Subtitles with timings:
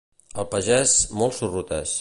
[0.43, 1.89] El pagès, molt sorrut és.